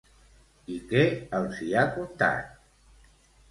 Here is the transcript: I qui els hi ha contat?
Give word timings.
I 0.75 0.77
qui 0.93 1.03
els 1.41 1.61
hi 1.67 1.71
ha 1.77 1.85
contat? 2.01 2.59